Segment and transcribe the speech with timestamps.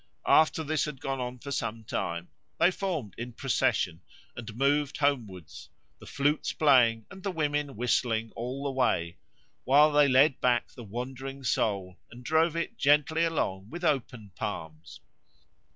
[0.25, 4.01] After this had gone on for some time they formed in procession
[4.35, 9.17] and moved homewards, the flutes playing and the women whistling all the way,
[9.63, 15.01] while they led back the wandering soul and drove it gently along with open palms.